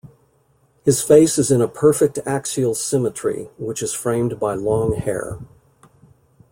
His 0.83 1.03
face 1.03 1.37
is 1.37 1.51
in 1.51 1.61
a 1.61 1.67
perfect 1.67 2.17
axial 2.25 2.73
symmetry 2.73 3.51
which 3.59 3.83
is 3.83 3.93
framed 3.93 4.39
by 4.39 4.55
long 4.55 4.95
hair. 4.95 5.37